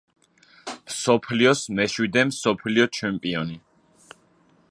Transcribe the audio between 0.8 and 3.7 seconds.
მსოფლიოს მეშვიდე მსოფლიო ჩემპიონი.